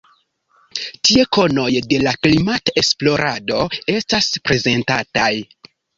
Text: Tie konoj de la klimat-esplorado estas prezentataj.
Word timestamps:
Tie 1.09 1.25
konoj 1.37 1.67
de 1.91 1.99
la 2.07 2.13
klimat-esplorado 2.27 3.61
estas 3.97 4.31
prezentataj. 4.49 5.33